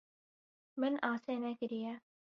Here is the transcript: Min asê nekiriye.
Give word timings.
Min 0.79 0.95
asê 1.13 1.35
nekiriye. 1.43 1.93